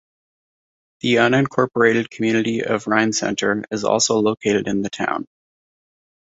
The 1.01 1.17
unincorporated 1.17 2.09
community 2.09 2.63
of 2.63 2.87
Rhine 2.87 3.13
Center 3.13 3.63
is 3.69 3.83
also 3.83 4.17
located 4.17 4.67
in 4.67 4.81
the 4.81 4.89
town. 4.89 5.27